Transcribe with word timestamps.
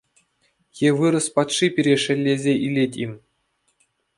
Е 0.87 0.89
вырӑс 0.97 1.27
патши 1.35 1.67
пире 1.75 1.95
шеллесе 2.03 2.53
илет-им? 2.67 3.11